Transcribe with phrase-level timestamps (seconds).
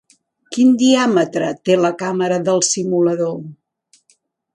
[0.55, 3.37] Quin diàmetre té la càmera del simulador?